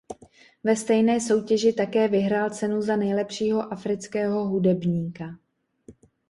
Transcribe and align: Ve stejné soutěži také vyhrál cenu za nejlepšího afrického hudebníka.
Ve 0.63 0.75
stejné 0.75 1.19
soutěži 1.19 1.73
také 1.73 2.07
vyhrál 2.07 2.49
cenu 2.49 2.81
za 2.81 2.95
nejlepšího 2.95 3.73
afrického 3.73 4.47
hudebníka. 4.47 5.29